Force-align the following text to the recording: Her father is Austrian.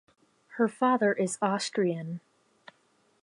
Her 0.55 0.67
father 0.67 1.13
is 1.13 1.37
Austrian. 1.43 2.21